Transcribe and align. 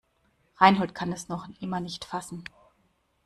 Reinhold 0.59 0.95
kann 0.95 1.13
es 1.13 1.29
noch 1.29 1.47
immer 1.59 1.79
nicht 1.79 2.05
fassen. 2.05 2.43